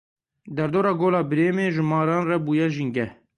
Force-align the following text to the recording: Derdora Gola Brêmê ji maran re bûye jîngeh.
Derdora 0.59 0.93
Gola 1.01 1.21
Brêmê 1.31 1.65
ji 1.75 1.83
maran 1.91 2.21
re 2.29 2.37
bûye 2.45 2.67
jîngeh. 2.75 3.11